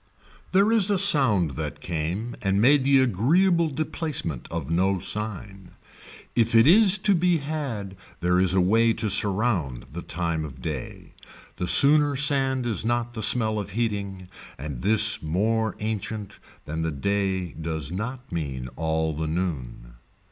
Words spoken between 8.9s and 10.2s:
to surround the